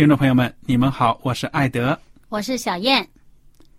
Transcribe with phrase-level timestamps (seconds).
[0.00, 3.06] 听众朋友们，你们好，我是艾德，我是小燕，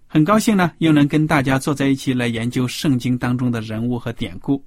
[0.05, 4.63] 很高兴呢，又能跟大家坐在一起来研究圣经当中的人物和典故。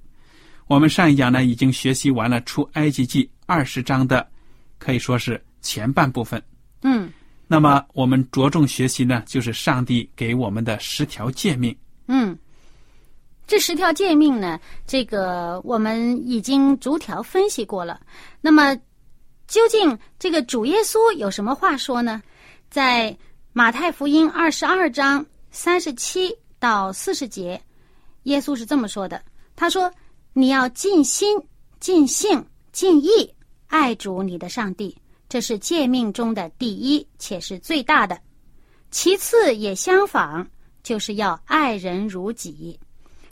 [0.67, 4.27] 我们上一讲呢，已经学习完了出埃及记二十章的，
[4.79, 6.43] 可以说是前半部分。
[6.81, 7.09] 嗯。
[7.47, 11.73] 那么我们着重学习呢，就是上帝给我们的十条诫命。
[12.09, 12.37] 嗯。
[13.47, 18.01] 这十条诫命呢，这个我们已经逐条分析过了。
[18.41, 18.77] 那么，
[19.47, 22.21] 究竟这个主耶稣有什么话说呢？
[22.69, 23.15] 在
[23.53, 27.61] 马太福音二十二章三十七到四十节，
[28.23, 29.21] 耶稣是这么说的
[29.55, 29.91] ：“他说。”
[30.37, 31.41] 你要尽心、
[31.79, 33.33] 尽性、尽意
[33.67, 34.93] 爱主你的上帝，
[35.29, 38.19] 这是诫命中的第一，且是最大的。
[38.91, 40.45] 其次也相仿，
[40.83, 42.77] 就是要爱人如己。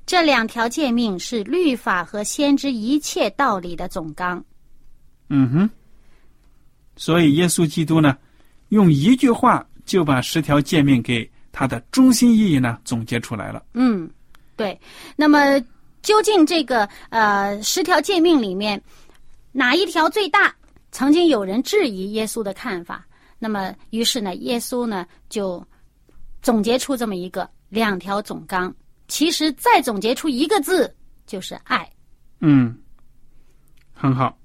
[0.05, 4.41] 这两条诫命是律法和先知一切道理的总纲。
[5.27, 5.69] 嗯哼。
[6.95, 8.17] 所以耶稣基督呢，
[8.69, 13.63] 用一句话就把十条诫命给他的中心意义呢总结出来了。
[13.73, 14.09] 嗯，
[14.55, 14.79] 对。
[15.15, 15.61] 那么。
[16.03, 18.83] 究竟这个呃十条诫命里面
[19.53, 20.53] 哪一条最大？
[20.91, 23.07] 曾经有人质疑耶稣的看法，
[23.39, 25.65] 那么于是呢，耶稣呢就
[26.41, 28.75] 总结出这么一个两条总纲。
[29.07, 30.93] 其实再总结出一个字，
[31.25, 31.89] 就是爱。
[32.41, 32.77] 嗯，
[33.93, 34.37] 很好。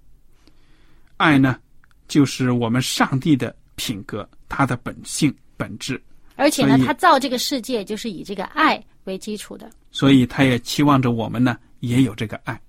[1.16, 1.58] 爱呢，
[2.08, 6.02] 就是我们上帝的品格，他的本性本质。
[6.34, 9.70] 而且呢，他造这个世界就是以这个爱为基础的。
[9.90, 12.60] 所以，他也期望着我们呢，也有这个爱。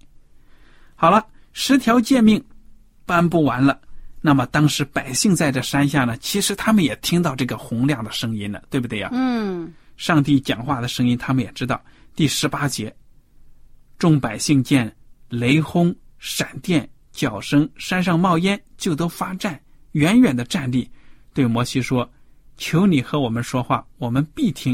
[0.95, 2.43] 好了，十条诫命
[3.05, 3.79] 颁布完了，
[4.21, 9.09] 那么当时百姓在这山下呢，其实他们也听到这个洪亮的声音了，对不对呀？
[9.11, 9.73] 嗯。
[9.97, 11.81] 上帝讲话的声音，他们也知道。
[12.15, 12.93] 第十八节，
[13.97, 14.93] 众百姓见
[15.27, 16.89] 雷轰、闪电、
[17.19, 20.89] 脚声，山上冒烟，就都发战，远远的站立，
[21.33, 22.09] 对摩西说
[22.55, 24.73] ：“求你和我们说话，我们必听；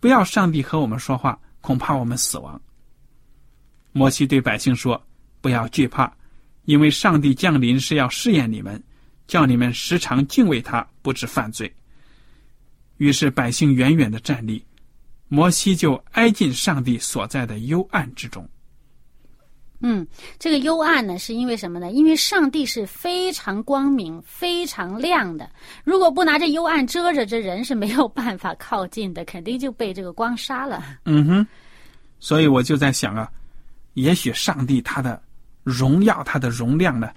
[0.00, 2.60] 不要上帝和我们说话。”恐怕我们死亡。
[3.92, 5.00] 摩西对百姓说
[5.40, 6.12] ：“不要惧怕，
[6.64, 8.82] 因为上帝降临是要试验你们，
[9.28, 11.72] 叫你们时常敬畏他，不致犯罪。”
[12.98, 14.64] 于是百姓远远的站立，
[15.28, 18.48] 摩西就挨近上帝所在的幽暗之中。
[19.80, 20.06] 嗯，
[20.38, 21.90] 这个幽暗呢，是因为什么呢？
[21.90, 25.48] 因为上帝是非常光明、非常亮的。
[25.84, 30.82] 如果不拿着幽暗遮着，这人是没有办法靠近的，肯定就被这个光杀了。
[31.04, 31.46] 嗯哼，
[32.18, 33.30] 所以我就在想啊，
[33.94, 35.20] 也许上帝他的
[35.62, 37.10] 荣耀、他的容量呢，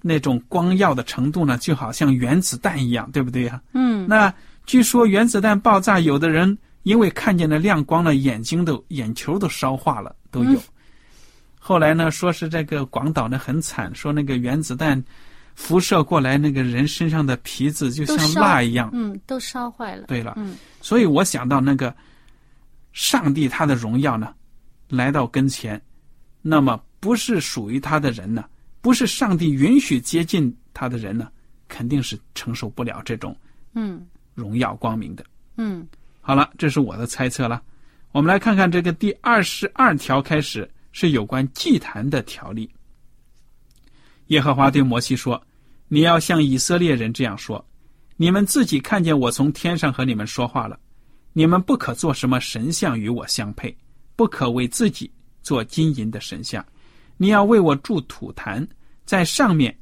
[0.00, 3.60] 那种光耀的程度呢，就好像原子弹一样，对不对呀？
[3.72, 4.06] 嗯。
[4.06, 4.32] 那
[4.66, 10.60] 据说原子弹爆炸，有的人因为看见了亮光了，眼睛都眼球都烧化了，都有。
[11.66, 15.02] 后来呢，说是这个广岛呢很惨，说那个原子弹
[15.54, 20.04] 辐射过来，那个人身上的皮子就像蜡一样，嗯，都烧坏了。
[20.06, 21.96] 对了，嗯，所以我想到那个
[22.92, 24.34] 上帝他的荣耀呢，
[24.90, 25.80] 来到跟前，
[26.42, 28.44] 那么不是属于他的人呢，
[28.82, 31.28] 不是上帝允许接近他的人呢，
[31.66, 33.34] 肯定是承受不了这种
[33.72, 35.24] 嗯荣耀光明的。
[35.56, 35.88] 嗯，
[36.20, 37.62] 好了，这是我的猜测了。
[38.12, 40.70] 我们来看看这个第二十二条开始。
[40.94, 42.70] 是有关祭坛的条例。
[44.28, 45.42] 耶和华对摩西说
[45.88, 47.62] ：“你要向以色列人这样说：
[48.16, 50.78] 你们自己看见我从天上和你们说话了，
[51.32, 53.76] 你们不可做什么神像与我相配，
[54.14, 55.10] 不可为自己
[55.42, 56.64] 做金银的神像。
[57.16, 58.66] 你要为我筑土坛，
[59.04, 59.76] 在上面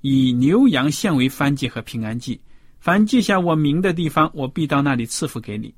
[0.00, 2.40] 以牛羊献为燔祭和平安祭。
[2.80, 5.74] 凡记下我名的地方，我必到那里赐福给你。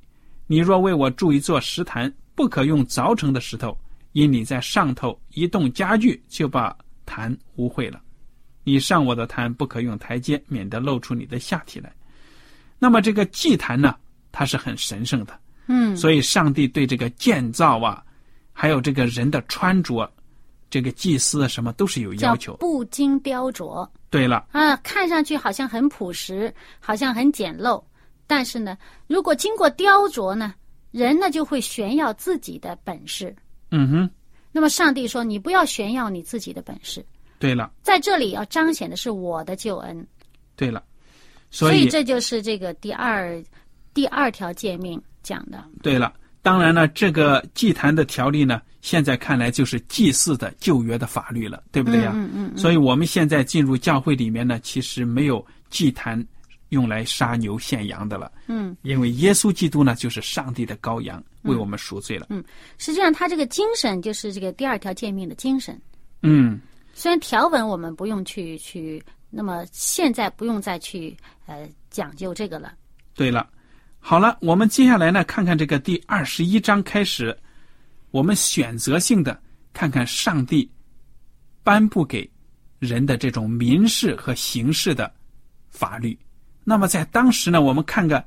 [0.47, 3.77] 你若为我筑一座石坛，不可用凿成的石头，
[4.13, 7.99] 因你在上头一动家具，就把。”坛污秽了，
[8.63, 11.91] 你上我的坛不可用台阶，免得露出你的下体来。
[12.79, 13.97] 那么这个祭坛呢，
[14.31, 15.37] 它是很神圣的，
[15.67, 18.01] 嗯，所以上帝对这个建造啊，
[18.53, 20.09] 还有这个人的穿着，
[20.69, 23.85] 这个祭司什么都是有要求，不经雕琢。
[24.09, 27.83] 对了，啊，看上去好像很朴实，好像很简陋，
[28.25, 28.77] 但是呢，
[29.07, 30.53] 如果经过雕琢呢，
[30.91, 33.35] 人呢就会炫耀自己的本事。
[33.71, 34.09] 嗯哼。
[34.51, 37.03] 那么上帝说：“你不要炫耀你自己的本事。”
[37.39, 40.05] 对了，在这里要彰显的是我的救恩。
[40.55, 40.83] 对了，
[41.49, 43.43] 所以这就是这个第二
[43.93, 45.63] 第二条诫命讲的。
[45.81, 46.13] 对了，
[46.43, 52.11] 当然了，这个祭坛的条例呢，现在看来就是祭祀的旧约的法律了，对不对呀？
[52.13, 52.57] 嗯嗯。
[52.57, 56.23] 所以我们现在进入教会里面呢，其实没有祭坛
[56.71, 58.29] 用来杀牛献羊的了。
[58.47, 58.75] 嗯。
[58.81, 61.23] 因为耶稣基督呢，就是上帝的羔羊。
[61.43, 62.27] 为我们赎罪了。
[62.29, 62.43] 嗯，
[62.77, 65.75] 实际上，他这个精神就是这个第二条诫命的精神。
[66.21, 66.61] 嗯，
[66.93, 72.75] 虽然条文我们不用去去，那么现在不用再去呃讲究这个了。
[73.15, 73.49] 对了，
[73.99, 77.35] 好了，我们接下来呢，看看这个第二十一章开始，
[78.11, 79.41] 我们选择性的
[79.73, 80.69] 看看上帝
[81.63, 82.29] 颁布给
[82.77, 85.11] 人的这种民事和刑事的
[85.71, 86.15] 法律。
[86.63, 88.23] 那么在当时呢，我们看看。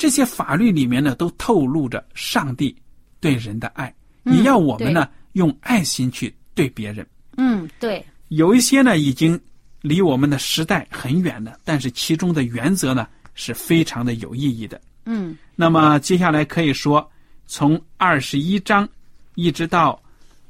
[0.00, 2.72] 这些法律里面呢，都透露着上帝
[3.18, 3.92] 对人的爱。
[4.22, 7.04] 你要我们呢，用爱心去对别人。
[7.36, 8.06] 嗯，对。
[8.28, 9.36] 有一些呢，已经
[9.80, 14.80] 离我们的时代很远了，但是其中的原则呢，是非常的有意义的。
[15.04, 15.36] 嗯。
[15.56, 17.10] 那么接下来可以说，
[17.46, 18.88] 从二十一章
[19.34, 20.00] 一直到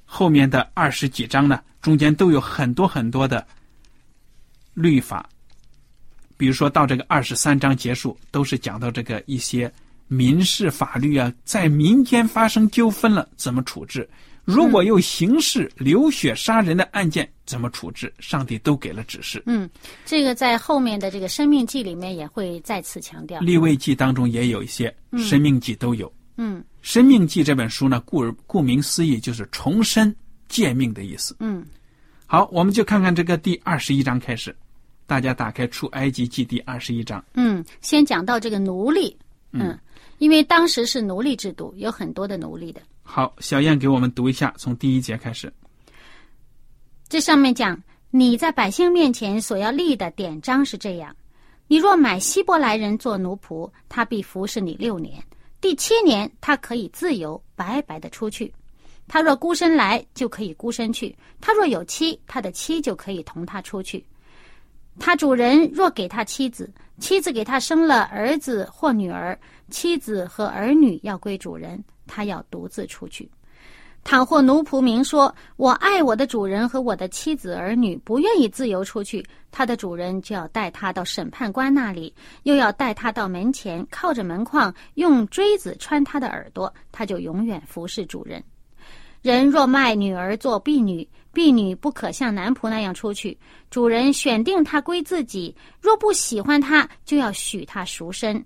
[0.05, 3.47] 后面的二十几章呢，中间都有很多很多的
[4.75, 5.27] 律法。
[6.39, 9.71] 比如说到这个二十三章结束，都是讲到这个一些
[10.07, 14.09] 民事法律啊，在民间发生纠纷了怎么处置？
[14.45, 18.11] 如果有刑事流血杀人的案件怎么处置？
[18.19, 19.43] 上帝都给了指示。
[19.45, 19.69] 嗯，
[20.07, 24.89] 这个在后面的这个《生命记》里面也会再次强调，《立位记》当中也有一些，
[25.29, 26.11] 《生命记》都有。
[26.39, 30.15] 嗯，《生命记》这本书呢，顾顾名思义就是重申
[30.49, 31.37] 诫命的意思。
[31.41, 31.67] 嗯，
[32.25, 34.57] 好，我们就看看这个第二十一章开始。
[35.09, 37.25] 大家打开《出埃及记》第二十一章。
[37.33, 39.17] 嗯，先讲到这个奴隶。
[39.53, 39.77] 嗯，
[40.19, 42.83] 因为当时是奴隶制度，有很多的奴隶的。
[43.03, 45.51] 好，小燕给我们读一下，从第一节开始。
[47.09, 51.17] 这上面讲，你在百姓面前所要立的典章是这样：
[51.69, 55.19] 你若买希伯来人做奴仆，他必服侍你六年；
[55.59, 58.53] 第七年，他可以自由白白的出去。
[59.07, 61.11] 他若孤身来，就可以孤身去；
[61.41, 64.05] 他若有妻，他的妻就可以同他出去。
[64.99, 69.39] 他主人若给他妻子，妻子给他生了儿子或女儿，
[69.71, 73.31] 妻子和儿女要归主人，他要独自出去。
[74.05, 82.15] 倘或奴仆明说：“我爱我的主人和我的妻子儿女，不愿意自由出去。”他的主人就要带他到审判官那里，
[82.45, 88.43] 又要带他到门前，靠着门框，用锥子穿他的耳朵，他就永远服侍主人。
[89.21, 91.07] 人若卖女儿做婢女，
[91.39, 93.39] 婢女不可像男仆那样出去。
[93.71, 98.45] 主人选定她归自己，若不喜欢她，就要许她赎身。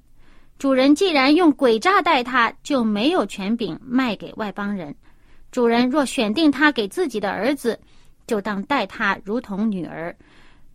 [0.58, 4.94] 主人既然用诡诈待她，就没有权柄卖给外邦人。
[5.50, 7.80] 主人若选定她给自己的儿子，
[8.26, 10.14] 就当待她如同女儿。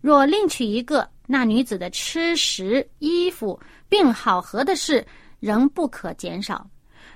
[0.00, 3.56] 若另娶一个，那女子的吃食、衣服，
[3.88, 5.06] 并好合的事，
[5.38, 6.68] 仍不可减少。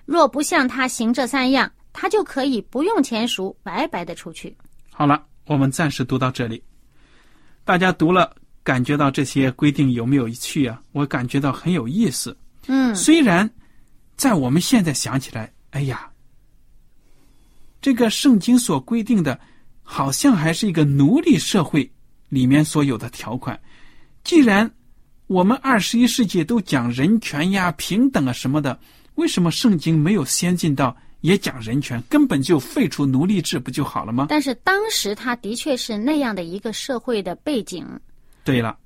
[0.05, 4.57] 若不向她行这三样，他就可以不用钱赎，白白的出去。
[4.95, 6.63] 好了，我们暂时读到这里。
[7.65, 10.81] 大家读了，感觉到这些规定有没有趣啊？
[10.93, 12.37] 我感觉到很有意思。
[12.67, 13.49] 嗯，虽然
[14.17, 16.11] 在我们现在想起来，哎呀，
[17.81, 19.41] 这个圣经所规定的，
[19.83, 21.91] 好像还是一个奴隶社会
[22.29, 23.59] 里面所有的条款。
[24.23, 24.71] 既然
[25.27, 28.79] 我们二十一世纪都讲人权呀、平等啊什么的，
[29.15, 30.95] 为什么圣经没有先进到？
[31.23, 34.27] 也讲人权，根本就废除奴隶制不就好了吗？
[34.29, 37.89] 但是当时他的确是那样的一个社会的背景。
[38.45, 38.77] 对了，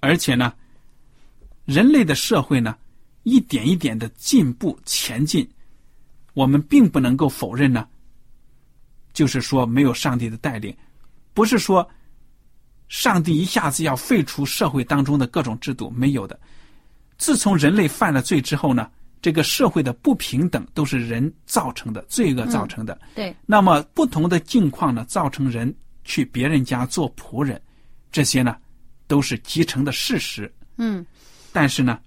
[0.00, 0.52] 而且呢，
[1.66, 2.76] 人类的社会呢，
[3.22, 5.48] 一点一点的进步前进，
[6.32, 7.86] 我们并不能够否认呢。
[9.12, 10.74] 就是说没有上帝的带领，
[11.34, 11.88] 不是说
[12.88, 16.40] 上帝一下子要废除社会当中的各种制度，没有的。
[17.18, 18.90] 自从人类犯了罪之后呢，
[19.24, 23.00] 这个社会的不平等都是人造成的，罪恶造成的。
[23.14, 27.58] 对，那么不同的境况呢，造成人去别人家做仆人，
[28.12, 28.54] 这些呢
[29.06, 30.52] 都是集成的事实。
[30.76, 31.06] 嗯
[31.54, 31.98] 但是呢，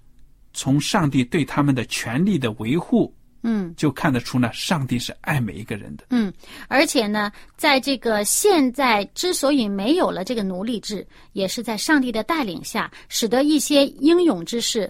[0.52, 6.04] 从上帝对他们的权利的维护，嗯就看得出呢，上帝是爱每一个人的。
[6.10, 6.32] 嗯，
[6.68, 14.88] 而且呢，在这个现在之所以没有了这个奴隶制，也是在上帝的带领下，使得一些英勇之士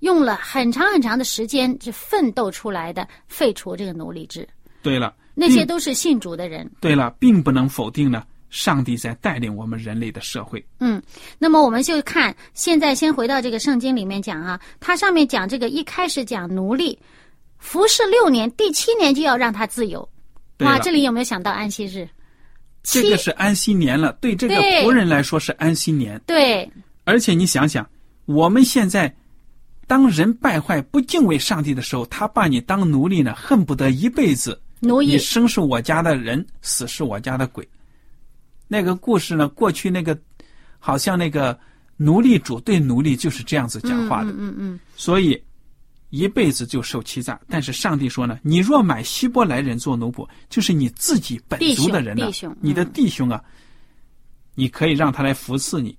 [0.00, 4.46] 用了很长很长的时间，是奋斗出来的，废除这个奴隶制。
[4.82, 6.70] 对了，那些都是信主的人。
[6.80, 10.64] 对了，并不能否定呢，上帝在带领我们人类的社会。
[10.78, 11.00] 嗯，
[11.38, 16.98] 那么我们就看现在先回到这个圣经里面讲啊，它上面讲这个一开始讲奴隶
[17.58, 20.08] 服侍六年，第七年就要让他自由。
[20.60, 22.08] 哇，这里有没有想到安息日？
[22.82, 26.18] 这个是安息年了，对这个仆人来说是安息年。
[26.26, 26.66] 对，
[27.04, 27.86] 而且你想想，
[28.24, 29.14] 我们现在
[29.90, 34.56] 当人败坏、不敬畏上帝的时候，他把你当奴隶呢，恨不得一辈子。
[34.78, 37.68] 奴役你生是我家的人，死是我家的鬼。
[38.68, 40.16] 那个故事呢，过去那个
[40.78, 41.58] 好像那个
[41.96, 45.42] 奴隶主对奴隶就是这样子讲话的，嗯嗯嗯所以
[46.10, 47.40] 一辈子就受欺诈。
[47.48, 53.42] 但是上帝说呢，你若买希伯来人做奴仆，就是你自己本族的人呢、弟兄弟兄你的嗯弟兄啊，
[54.54, 55.98] 你可以让他来服侍你。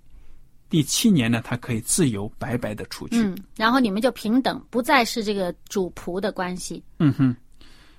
[0.72, 3.18] 第七年呢，他可以自由白白的出去。
[3.18, 6.82] 嗯，然后你们就平等，不再是这个主仆的关系。
[6.98, 7.36] 嗯哼，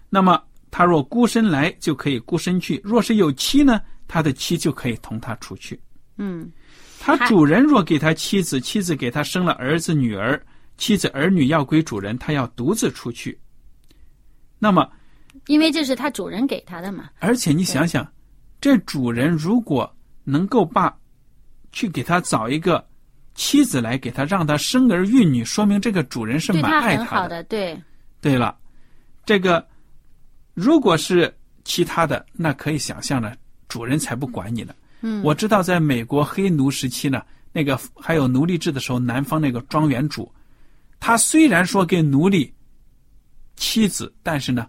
[0.09, 5.79] 那么他若孤身来，就可以孤身去；若是有妻呢，他的妻就可以同他出去。
[6.17, 6.51] 嗯
[6.99, 10.43] 他主人若给他妻子，妻子给他生了儿子女儿，
[10.79, 13.39] 妻子儿女要归主人，他要独自出去。
[14.59, 14.91] 那么，
[15.47, 17.11] 因为这是他主人给他的嘛。
[17.19, 18.11] 而且你想想，
[18.63, 20.97] 这主人如果能够把
[21.73, 22.87] 去给他找一个
[23.35, 27.77] 妻子来给他，让他生儿育女，说明这个主人是蛮爱他好的，对，
[28.21, 28.57] 对了，
[29.25, 29.67] 这个
[30.55, 33.35] 如果是其他的，那可以想象呢，
[33.69, 34.75] 主人才不管你呢。
[35.01, 40.33] 嗯，我知道，在美国黑奴时期呢，那个还有奴隶制的时候，南方那个庄园主，
[41.01, 42.55] 他虽然说给奴隶
[43.57, 44.69] 妻子，但是呢，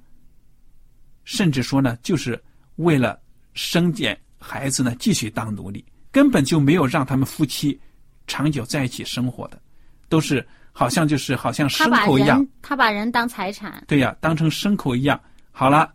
[1.23, 2.41] 甚至说呢，就是
[2.77, 3.19] 为了
[3.53, 7.77] 生点孩子呢，继续当奴隶，根本就没有让他们夫妻
[8.27, 9.59] 长久在一起生活的，
[10.07, 12.37] 都是好像就是好像牲口一样。
[12.37, 13.83] 人他把人当财产。
[13.87, 15.19] 对呀，当成牲口一样。
[15.51, 15.91] 好了，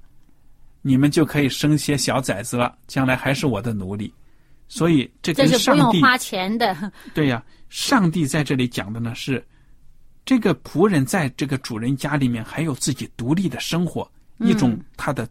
[0.82, 4.12] 你们就可以生些小崽子了，将来还是我的奴隶。
[4.66, 9.42] 所以这这是不用花钱的， 对呀，上帝在这里讲的呢是，
[10.26, 14.10] 这个仆人在这个主人家里面还有自己独立的生活，
[14.40, 15.26] 一种嗯他的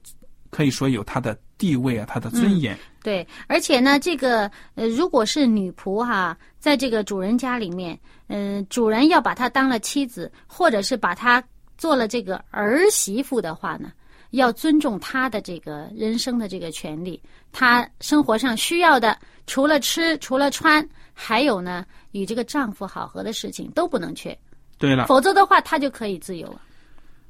[0.50, 2.78] 可以说有他的地位啊，他的尊严。
[3.04, 7.98] 对，而且呢，这个呃，如果是女仆哈、在这个主人家里面，
[8.28, 11.42] 嗯、主人要把她当了妻子，或者是把她
[11.78, 13.92] 做了这个儿媳妇的话呢，
[14.32, 17.22] 要尊重她的这个人生的这个权利，
[17.52, 24.38] 她生活上需要的，除了吃，除了穿，还有呢，与这个丈夫好合的事情都不能缺，
[24.78, 26.62] 对了，否则的话，她就可以自由了。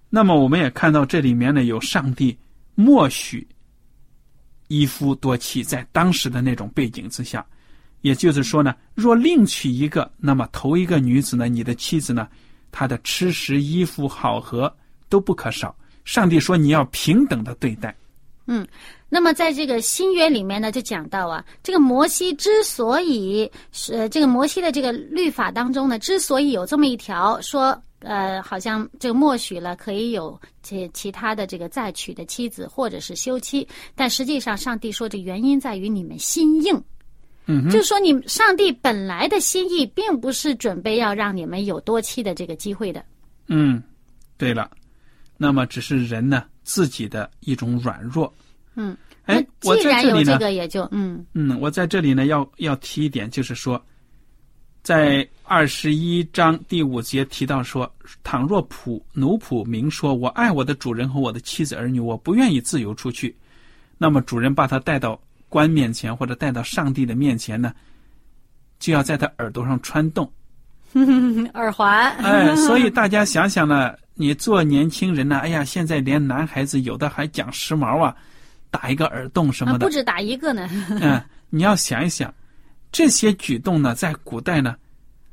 [0.09, 2.35] 那么我们也看到这里面呢有上帝
[2.73, 3.45] 默许
[4.67, 7.45] 一夫多妻，在当时的那种背景之下，
[8.01, 12.27] 也就是说呢，若另娶一个，那么头一个女子呢，你的妻子呢，
[12.71, 14.73] 她的吃食、衣服、好合
[15.09, 15.75] 都不可少。
[16.05, 17.95] 上帝说你要平等的对待。
[18.49, 18.65] 嗯
[19.09, 36.79] 那么在这个新约里面呢，就讲到啊，这个摩西之所以是、这个摩西的这个律法当中呢，之所以有这么一条说，呃，好像这个默许了可以有其其他的这个再娶的妻子或者是休妻，但实际上上帝说这原因在于你们心硬，
[37.47, 43.03] 嗯，就说你上帝本来的心意并不是准备要让你们有多妻的这个机会的。
[43.47, 43.81] 嗯，
[44.37, 44.69] 对了，
[45.37, 48.31] 那么只是人呢自己的一种软弱。
[48.75, 53.83] 嗯，哎，我既然有这在这里呢，个也就嗯嗯，我在这里呢要要提一点，就是说，
[54.83, 57.89] 在二十一章第五节提到说，
[58.21, 63.33] 倘若仆奴仆明说，我爱我的主人和我的妻子儿女，我不愿意自由出去，
[63.97, 67.73] 那么主人把他带到官面前或者带到上帝的面前呢，
[68.77, 70.29] 就要在他耳朵上穿洞。
[71.53, 78.13] 耳环， 哎，所以大家想想呢，你做年轻人呢，哎呀，现在连男孩子有的还讲时髦啊，
[78.69, 80.69] 打一个耳洞什啊，么的不，止打一个呢。
[80.89, 82.33] 嗯， 你要想一想，
[82.91, 84.75] 这些举动呢，在古代呢，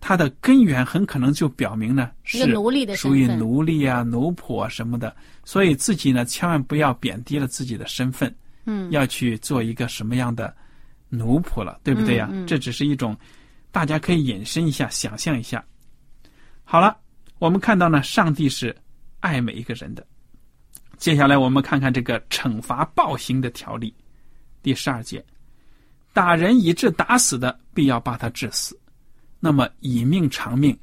[0.07, 8.33] 它的根源很可能就表明呢是奴隶的属于，奴隶啊、奴仆啊什么的，所以自己呢千万不要贬低了自己的身份。
[8.67, 10.55] 嗯，要去做一个什么样的
[11.09, 12.29] 奴仆了，对不对呀？
[12.31, 13.17] 嗯嗯这只是一种
[13.73, 15.65] 大家可以引申一下，想象一下。
[16.65, 16.95] 好了，
[17.39, 18.77] 我们看到呢，上帝是
[19.21, 20.07] 爱每一个人的。
[20.99, 23.95] 接下来我们看看这个惩罚暴行的条例，
[24.63, 25.25] 第十二节：
[26.13, 28.79] 打人以致打死的，必要把他致死。
[29.45, 30.75] 那么以命偿命，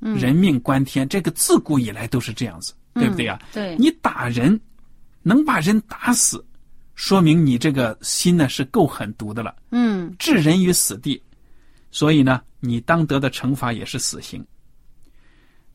[0.00, 3.40] 嗯人命关天，这个自古以来都是这样子，对不对呀？
[3.52, 4.60] 对，你打人，
[5.22, 6.44] 能把人打死，
[6.96, 11.22] 说明你这个心呢是够狠毒的了，嗯置人于死地，
[11.92, 14.44] 所以呢，你当得的惩罚也是死刑。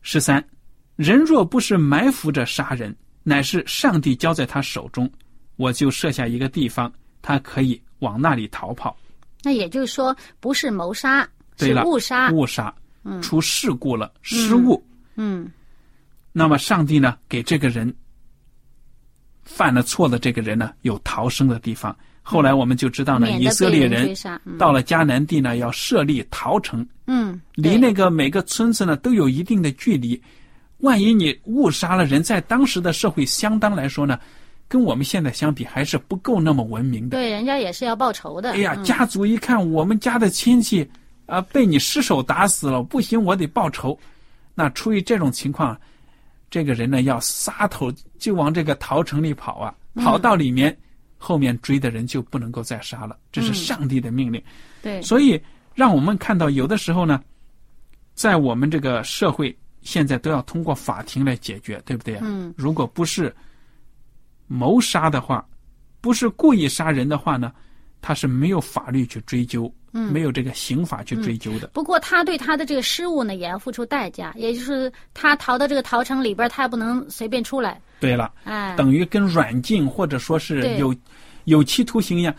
[0.02, 0.46] 十三，
[0.96, 5.10] 人若不是埋伏着杀人，乃是上帝交在他手中，
[5.56, 8.94] 我就设下一个地方，他可以往那里逃跑。
[9.42, 12.30] 那也就是说，不是谋杀，是对了，误杀。
[12.30, 12.74] 误杀，
[13.22, 14.82] 出事故了，失误。
[15.16, 15.50] 嗯
[16.32, 17.94] 那么上帝呢，给这个人
[19.44, 21.96] 犯了错的这个人呢，有逃生的地方。
[22.22, 24.12] 后来我们就知道呢，以色列人
[24.58, 30.20] 到了迦南地呢，要设立逃城，嗯，离那个每个村子呢都有一定的距离。
[30.78, 34.18] 万一你误杀了人，在当时的社会相当来说呢，
[34.66, 37.16] 跟我们现在相比还是不够那么文明的。
[37.16, 38.52] 对人家也是要报仇的。
[38.52, 40.88] 哎呀，嗯家族一看我们家的亲戚
[41.26, 43.98] 啊、被你失手打死了，不行，我得报仇。
[44.54, 45.78] 那出于这种情况，
[46.50, 50.76] 这个人呢要撒头就往这个逃城里跑啊，跑到里面，
[51.16, 54.42] 后面追的人就不能够再杀了，这是嗯上帝的命令。
[54.82, 55.40] 对，所以
[55.74, 57.20] 让我们看到，有的时候呢，
[58.14, 62.20] 在我们这个社会现在都要通过法庭来解决，对不对啊？
[62.24, 63.34] 嗯如果不是
[64.46, 65.44] 谋杀的话，
[66.00, 67.52] 不是故意杀人的话呢，
[68.00, 71.68] 他是没有法律去追究，嗯没有这个刑法去追究的。
[71.68, 77.80] 不过他对他的这个失误呢，也要付出代价，也就是他逃到这个逃城里边，他也不能随便出来。
[78.00, 80.94] 对了，哎，等于跟软禁或者说是有
[81.44, 82.34] 有期徒刑一样。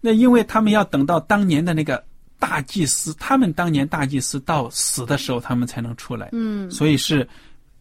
[0.00, 2.04] 那因为他们要等到当年的那个
[2.38, 6.28] 大祭司，他们当年大祭司到死的时候，他们才能出来。
[6.32, 7.26] 嗯所以是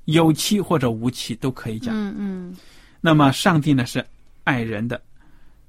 [0.05, 1.93] 有期或者无期都可以讲。
[1.93, 2.57] 嗯嗯
[3.01, 4.05] 那么上帝呢是
[4.43, 5.01] 爱人的，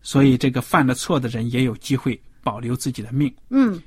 [0.03, 3.33] 所以这个犯了错的人也有机会保留自己的命。
[3.50, 3.81] 嗯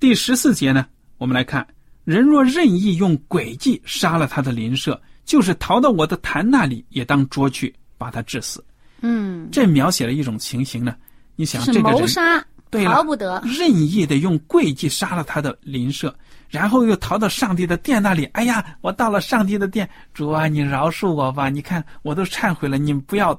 [0.00, 1.66] 第十四节呢，我们来看：
[2.04, 8.64] 人若任意用诡计杀了他的邻舍，就是逃到我的坛那里，也当捉去，把他致死。
[9.00, 10.94] 嗯，这描写了一种情形呢。
[11.34, 13.42] 你想这个人谋杀，对了逃不得。
[13.44, 16.14] 任意的用诡计杀了他的邻舍，
[16.48, 18.24] 然后又逃到上帝的殿那里。
[18.26, 21.48] 哎呀，我到了上帝的殿，主啊，你饶恕我吧！
[21.48, 23.38] 你看我都忏悔了，你不要，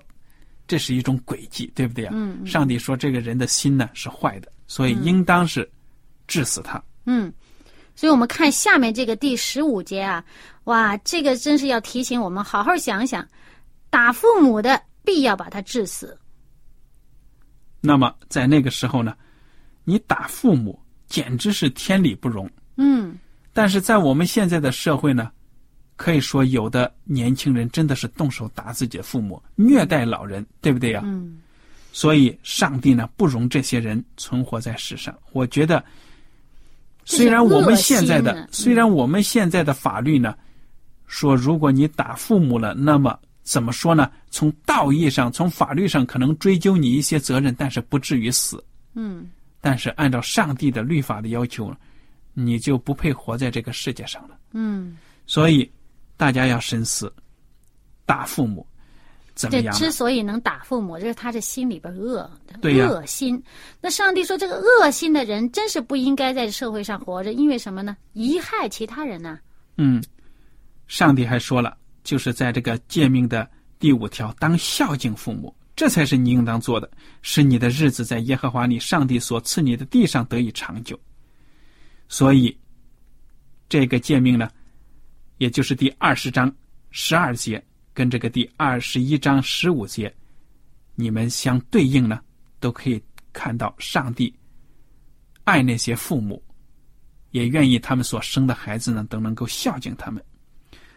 [0.69, 2.11] 这是一种诡计，对不对啊？
[2.13, 5.67] 嗯嗯上帝说这个人的心呢是坏的，所以应当是
[6.27, 6.81] 治死他。
[7.05, 7.33] 嗯，
[7.95, 10.23] 所以我们看下面这个第十五节啊，
[10.65, 13.27] 哇，这个真是要提醒我们好好想想，
[13.89, 16.15] 打父母的必要把他治死。
[17.81, 19.15] 那么在那个时候呢，
[19.83, 22.47] 你打父母简直是天理不容。
[22.77, 23.17] 嗯
[23.51, 25.31] 但是在我们现在的社会呢，
[25.99, 31.37] 可以说有的年轻人真的是动手打自己的父母，虐待老人，对不对呀、嗯
[31.91, 35.13] 所以上帝呢不容这些人存活在世上。
[35.33, 35.83] 我觉得，
[37.03, 40.35] 虽然我们现在的的虽然我们现在的法律呢
[41.07, 44.09] 说，如果你打父母了，那么怎么说呢？
[44.29, 48.63] 从道义上、从法律上可能追究你一些责任，但是不至于死。
[48.93, 51.75] 嗯但是按照上帝的律法的要求，
[52.33, 54.37] 你就不配活在这个世界上了。
[54.53, 55.69] 嗯，所以
[56.19, 57.09] 大家要深思，
[58.05, 58.67] 打父母
[59.33, 59.79] 怎么这样呢？
[59.79, 62.29] 之所以能打父母，这是他这心里边恶
[62.59, 63.41] 对呀恶心。
[63.79, 67.95] 那上帝说，这个恶心的人真是不应该在社会上活着，因为什么呢？
[68.15, 69.39] 贻害其他人呢、
[69.77, 70.03] 嗯，
[70.87, 80.99] 上帝还说了，就是在这个诫命的第五条，当孝敬父母，这才是你应当做的，使你的日子在耶和华你上帝所赐你的地上得以长久。
[82.09, 82.53] 所以，
[83.69, 84.49] 这个诫命呢，
[85.39, 86.53] 也就是第二十章
[86.91, 90.13] 十二节，跟这个第二十一章十五节，
[90.95, 92.19] 你们相对应呢，
[92.59, 94.33] 都可以看到上帝
[95.45, 96.43] 爱那些父母，
[97.31, 100.21] 也愿意他们所生的孩子呢都能够孝敬他们。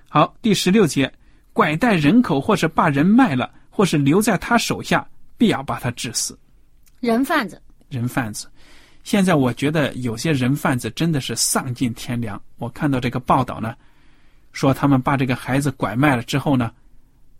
[0.09, 1.11] 好，第十六节，
[1.53, 6.37] 拐带人口或是把人卖了，或是留在他手下，必要把他致死。
[6.99, 7.63] 人贩子。
[7.89, 8.51] 人贩子，
[9.05, 12.43] 现在我觉得有些人贩子真的是丧尽天良。
[12.57, 13.77] 我看到这个报道呢，
[14.53, 16.73] 说他们把这个孩子拐卖了之后呢，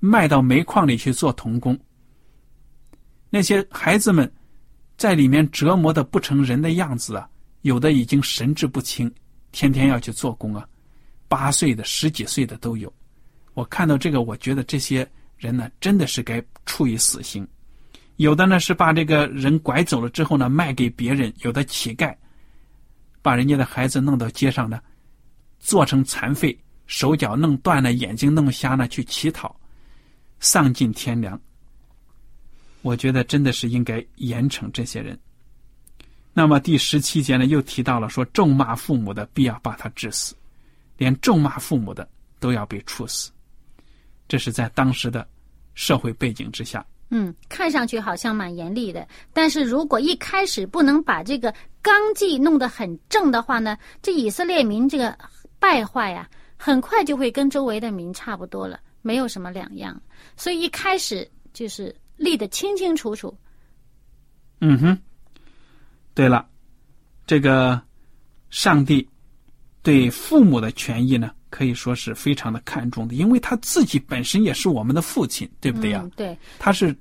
[0.01, 1.79] 卖到煤矿里去做童工。
[3.31, 4.31] 那些孩子们
[4.97, 7.29] 在里面折磨的不成人的样子啊，
[7.63, 9.13] 有的已经神志不清，
[9.53, 10.67] 天天要去做工啊，
[11.29, 12.93] 八岁的、十几岁的都有。
[13.55, 17.47] 我看到这个，我觉得这些人呢，真的是该处以死刑。
[18.17, 22.15] 有的呢是把这个人拐走了之后呢卖给别人，有的乞丐
[23.23, 24.81] 把人家的孩子弄到街上呢，
[25.59, 26.57] 做成残废，
[26.93, 29.59] 手脚弄断了，眼睛弄瞎了去乞讨，
[30.41, 31.41] 丧尽天良。
[32.83, 35.19] 我觉得真的是应该严惩这些人。
[36.35, 40.35] 那么第十七节呢，又提到了说，咒骂父母的必要把他治死，
[40.99, 42.07] 连咒骂父母的
[42.39, 43.31] 都要被处死。
[44.29, 45.27] 这是在当时的
[45.73, 46.85] 社会背景之下。
[47.09, 55.19] 嗯，看上去好像蛮严厉的，但是如果一开始不能把这个纲纪弄得很正的话呢，这以色列民这个
[55.59, 56.29] 败坏呀，
[56.65, 60.01] 很快就会跟周围的民差不多了，没有什么两样。
[60.37, 63.37] 所以一开始就是立得清清楚楚。
[64.61, 64.97] 嗯哼。
[66.15, 66.49] 对了，
[67.27, 67.83] 这个
[68.51, 69.09] 上帝
[69.83, 76.09] 对父母的权益呢，可以说是非常的看重的，因为他自己本身也是我们的父亲，对不对呀？
[76.15, 76.97] 对，他是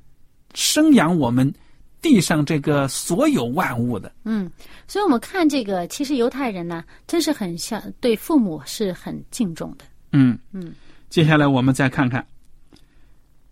[0.56, 1.54] 生养我们
[2.02, 4.12] 地上这个所有万物的。
[4.24, 4.50] 嗯，
[4.88, 9.86] 所以我们看这个，其实犹太人呢，真是很像对父母是很敬重的。
[10.12, 10.74] 嗯嗯，
[11.10, 12.26] 接下来我们再看看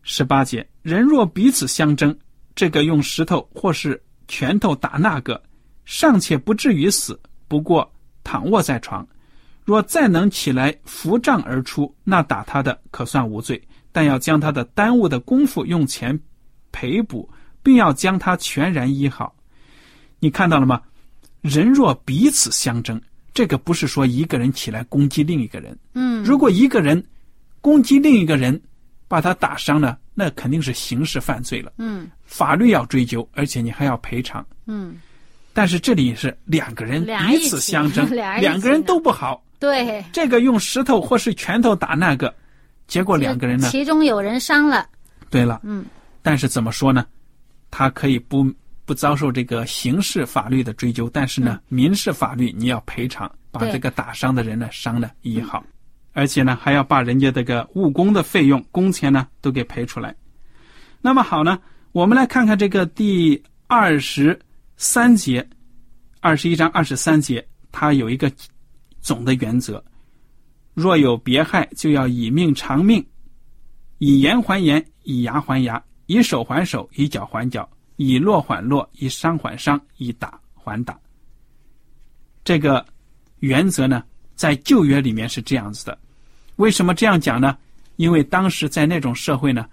[0.01, 2.17] 十八节：人若彼此相争，
[2.55, 5.41] 这个用石头或是拳头打那个。
[5.85, 7.91] 尚且不至于死，不过
[8.23, 9.07] 躺卧在床，
[9.65, 13.59] 若再能起来扶杖而出，那打他的可算无罪，
[13.91, 16.19] 但要将他的耽误的功夫用钱
[16.71, 17.27] 赔补，
[17.63, 19.35] 并要将他全然医好。
[20.19, 20.81] 你看到了吗？
[21.41, 23.01] 人若彼此相争，
[23.33, 25.77] 这个不是说一个人起来攻击另一个人。
[25.93, 27.01] 嗯，如果一个人
[27.61, 28.61] 攻击另一个人，
[29.07, 31.71] 把他打伤了，那肯定是刑事犯罪了。
[31.77, 34.45] 嗯，法律要追究，而且你还要赔偿。
[34.65, 34.97] 嗯。
[35.53, 39.41] 但是这里是两个人彼此相争， 两个人都不好。
[39.59, 42.33] 对，这个用石头或是拳头打那个，
[42.87, 43.69] 结果两个人呢？
[43.69, 44.87] 其中有人伤了。
[45.29, 45.85] 对了，嗯。
[46.21, 47.05] 但是怎么说呢？
[47.71, 48.45] 他可以不
[48.86, 55.63] 不遭受这个刑事法律的追究，但是呢，民事法律你要赔偿，把这个打伤的人呢伤呢医好，
[56.13, 60.15] 而且呢还要把人家这个误工的费用、工钱呢都给赔出来。
[61.01, 61.60] 那么好呢，
[61.91, 64.39] 我们来看看这个第二十
[64.77, 65.47] 三节。
[66.21, 68.29] 二十一章二十三节，它有一个
[68.99, 69.82] 总的原则：
[70.73, 73.01] 若有别害，就要以命偿命，
[73.99, 80.99] 以言还言，以牙还牙，以手还手，以脚还脚，以落还落，以伤还伤，以打还打。
[82.43, 82.83] 这个
[83.41, 84.03] 原则呢，
[84.35, 85.95] 在旧约里面是这样子的。
[86.55, 87.55] 为什么这样讲呢？
[87.97, 89.69] 因为当时在那种社会呢，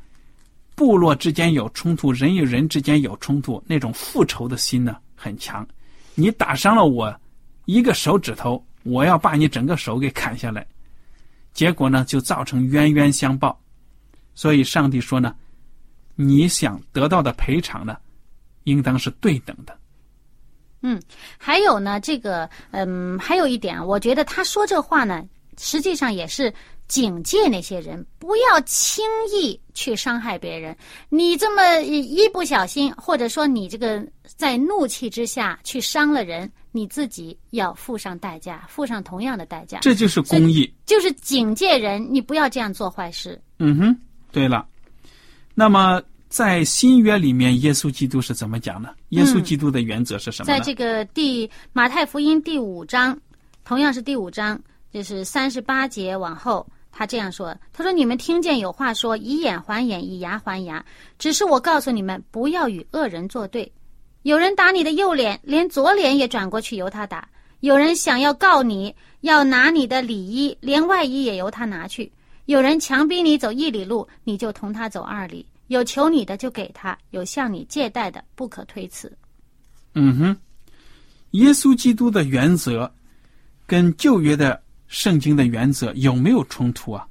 [0.74, 5.66] 部落之间有冲突，人与人之间有冲突，那种复仇的心呢很强。
[6.14, 7.18] 你打伤了我
[7.64, 10.66] 一个手指头，我要把你整个手给砍下来，
[11.54, 13.58] 结果呢就造成冤冤相报。
[14.34, 15.34] 所以上帝说呢，
[16.16, 17.96] 你想得到的赔偿呢，
[18.64, 19.78] 应当是对等的。
[20.82, 21.00] 嗯，
[21.38, 25.24] 还有呢，这个嗯，还有一点，我觉得他说这话呢，
[25.56, 26.52] 实际上也是。
[26.88, 30.76] 警戒那些人不要轻易去伤害别人。
[31.08, 39.80] 你这么一不小心，或者说你这个在怒气之下去伤了人，你自己要付上代价，付上同样的代价。
[39.80, 43.42] 这就是公益，就是警戒人，你不要这样做坏事。
[43.58, 44.00] 嗯哼，
[44.30, 44.64] 对了。
[45.58, 48.90] 那么在新约里面，耶稣基督是怎么讲呢？
[49.08, 50.46] 耶稣基督的原则是什么？
[50.46, 53.18] 在这个第马太福音第五章，
[53.64, 54.60] 同样是第五章，
[54.92, 56.66] 就是三十八节往后。
[56.92, 60.84] 他这样说：“他说，你们听见有话说，以眼还眼，以牙还牙。
[61.18, 63.70] 只是我告诉你们，不要与恶人作对。
[64.24, 67.20] 有人打你的右脸，连左脸也转过去由他打；
[67.60, 72.10] 有人想要告你，要拿你的里衣，连外衣也由他拿去；
[72.46, 75.46] 有人强逼你走一里路，你就同他走二里。
[75.68, 79.16] 有求你的就给他，有向你借贷的不可推辞。”
[79.94, 80.36] 嗯哼，
[81.32, 82.92] 耶稣基督的原则
[83.66, 84.60] 跟旧约的。
[84.88, 87.04] 圣经的原则有没有冲突啊？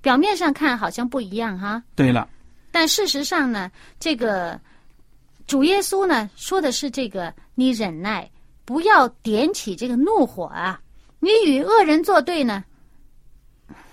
[0.00, 1.82] 表面上看好像不一样哈。
[1.94, 2.26] 对了，
[2.72, 4.58] 但事实上呢，这个
[5.46, 8.30] 主耶稣呢说的是这个：你忍耐，
[8.64, 10.80] 不要点起这个怒火啊！
[11.18, 12.64] 你与恶人作对呢，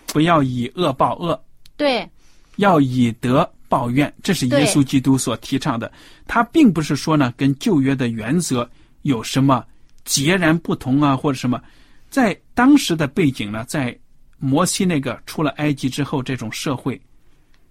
[0.08, 1.40] 不要以恶报恶。
[1.76, 2.10] 对，
[2.56, 5.92] 要以德报怨，这是耶稣基督所提倡的。
[6.26, 8.70] 他并不是说呢，跟旧约的原则
[9.04, 9.64] 有什么
[10.06, 11.62] 截然不同啊，或者什么。
[12.10, 13.98] 在当时的背景呢，在
[14.40, 17.00] 摩西那个出了埃及之后，这种社会，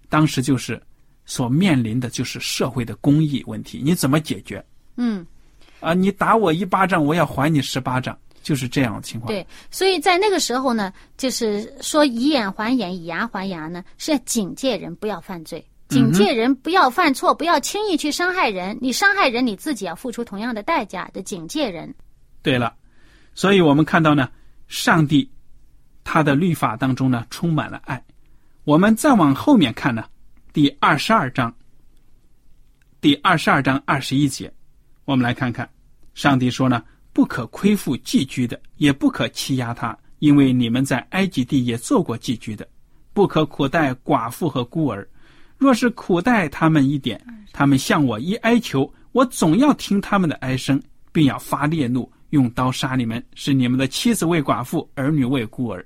[0.09, 0.81] 当时就是
[1.25, 4.63] 所面临的就是社会的公益问题，你怎么解决？
[4.95, 5.25] 嗯，
[5.79, 8.17] 啊，你打我一巴掌，我要还你十巴掌，
[8.47, 9.27] 就是这样的情况。
[9.27, 15.61] 对，所以在那个时候呢，就是说以眼还眼，以牙还牙呢，是要警戒人不要犯罪。
[15.89, 18.77] 警戒人不要犯错，不要轻易去伤害人。
[18.79, 21.93] 你伤害人，你自己要付出同样的代价的警戒人。
[22.41, 22.73] 对了，
[23.35, 24.29] 所以我们看到呢，
[24.69, 25.29] 上帝
[26.05, 28.01] 他的律法当中呢充满了爱。
[28.63, 30.05] 我们再往后面看呢，
[30.53, 31.53] 第二十二章，
[33.01, 34.49] 第二十二章二十一节，
[35.03, 35.69] 我们来看看，
[36.13, 36.81] 上帝说呢，
[37.17, 42.69] 不可亏负寄居的，也不可欺压他，因为你们在埃及地也做过寄居的，
[43.11, 45.09] 不可苦待寡妇和孤儿。
[45.57, 47.19] 若是苦待他们一点，
[47.51, 50.79] 他们向我一哀求，我总要听他们的哀声，
[51.11, 55.83] 并要发烈怒，用刀杀你们，使你们的妻子为寡妇，儿女为孤儿。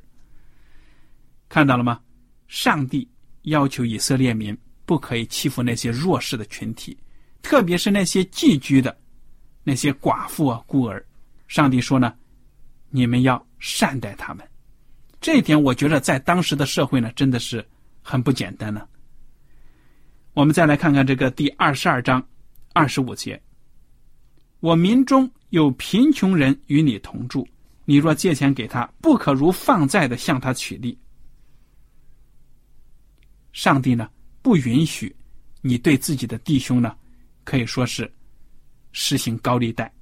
[1.47, 2.01] 看到了吗？
[2.49, 3.07] 上帝
[3.43, 6.97] 要求以色列民不可以欺负那些弱势的群体，
[7.41, 8.93] 特别是那些寄居的、
[9.63, 11.01] 那些寡妇啊、孤儿。
[11.51, 12.13] 上帝说呢，
[12.91, 14.49] 你们要善待他们。
[15.19, 17.67] 这一点，我觉得在当时的社会呢，真的是
[18.01, 18.87] 很不简单呢。
[20.31, 22.25] 我们再来看看这个第二十二章
[22.71, 23.39] 二十五节
[24.61, 27.45] ：“我民中有贫穷人与你同住，
[27.83, 30.97] 你若借钱给他，不可如放债的向他取利。”
[33.51, 34.09] 上帝呢
[34.41, 35.13] 不允许
[35.59, 36.95] 你对自己的弟兄呢，
[37.43, 38.09] 可以说是
[38.93, 39.93] 实行高利贷。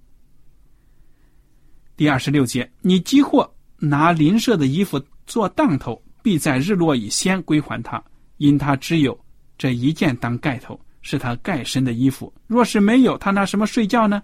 [2.00, 8.02] 第二十六节：“你积货拿邻舍的衣服做当头，必在日落以先归还他，
[8.38, 9.20] 因他只有。”
[9.60, 14.24] 这一件当盖头是他盖身的衣服，若是没有，他拿什么睡觉呢？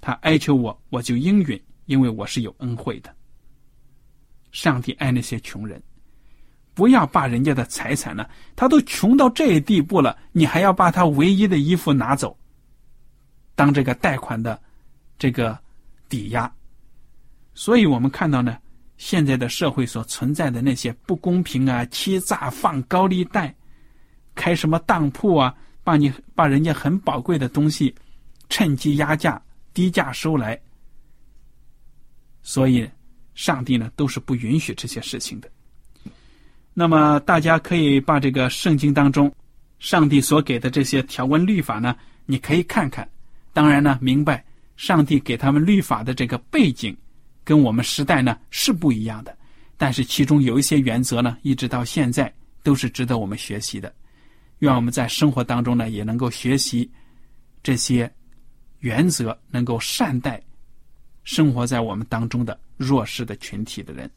[0.00, 3.14] 他哀求我，我就应允，因为我是有恩惠的。
[4.50, 5.82] 上帝爱那些穷人，
[6.72, 12.34] 不要把人家的财产呢，他都穷到这地步了，你还要把他唯一的衣服拿走，
[13.54, 14.58] 当这个贷款的
[15.18, 15.58] 这个
[16.08, 16.50] 抵押。
[17.54, 18.58] 所以我们看到呢，
[18.96, 23.54] 现在的社会所存在的那些不公平啊、欺诈、放高利贷。
[24.34, 25.54] 开什么当铺啊？
[25.84, 27.94] 把你把人家很宝贵的东西，
[28.48, 29.42] 趁机压价、
[29.74, 30.58] 低价收来。
[32.40, 32.88] 所以，
[33.34, 35.50] 上帝呢都是不允许这些事情的。
[36.72, 39.30] 那么，大家可以把这个圣经当中，
[39.78, 43.06] 上帝所给的这些条文律法呢，你可以看看。
[43.52, 44.42] 当然呢，明白
[44.76, 46.96] 上帝给他们律法的这个背景，
[47.44, 49.36] 跟我们时代呢是不一样的。
[49.76, 53.92] 但是其中有一些原则呢，一直到现在都是值得我们学习的。
[54.60, 56.88] 愿我们在生活当中呢，也能够学习
[57.62, 58.08] 这些
[58.78, 60.40] 原则，能够善待
[61.24, 64.08] 生活在我们当中的弱势的群体的人。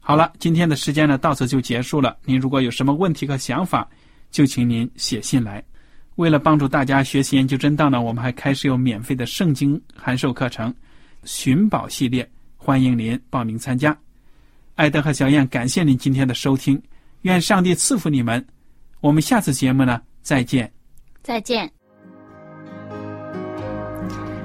[0.00, 2.16] 好了，今天的时间呢，到此就结束了。
[2.24, 3.86] 您如果有什么问题和想法，
[4.30, 5.62] 就请您写信来。
[6.14, 10.74] 为了帮助大家学习研究真道呢，我们还开始有免费的圣经函授课程——
[11.24, 12.26] 寻宝系列，
[12.58, 13.96] 欢迎您报名参加。
[14.74, 16.80] 艾德和小燕，感谢您今天的收听，
[17.22, 18.44] 愿上帝赐福你们。
[19.00, 20.70] 我们下次节目呢，再见。
[21.22, 21.70] 再见。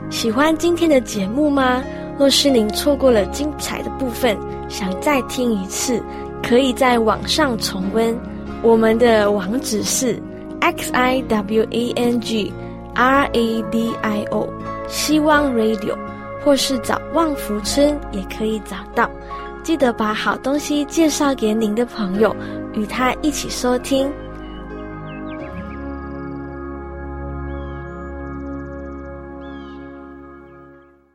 [0.10, 1.84] 喜欢今天的节目吗？
[2.18, 4.38] 若是您错过了精彩的部分，
[4.70, 6.02] 想再听一次，
[6.44, 8.16] 可以在网上重温。
[8.62, 10.22] 我们的网址是
[10.62, 12.54] x i w a n g
[12.94, 14.48] r a d i o，
[14.88, 15.98] 希望 Radio，
[16.44, 19.10] 或是找旺福村也可以找到。
[19.64, 22.36] 记得把好东西介绍给您的朋友，
[22.74, 24.12] 与他一起收听。